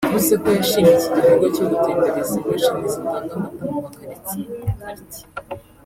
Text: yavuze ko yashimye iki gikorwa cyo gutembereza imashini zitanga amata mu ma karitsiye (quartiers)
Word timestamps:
yavuze 0.07 0.33
ko 0.41 0.47
yashimye 0.57 0.91
iki 0.97 1.09
gikorwa 1.15 1.45
cyo 1.55 1.63
gutembereza 1.71 2.33
imashini 2.41 2.85
zitanga 2.93 3.31
amata 3.37 3.63
mu 3.71 3.79
ma 3.83 3.89
karitsiye 3.97 4.45
(quartiers) 4.77 5.25